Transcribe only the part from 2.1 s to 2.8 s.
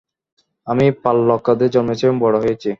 বড় হয়েছি।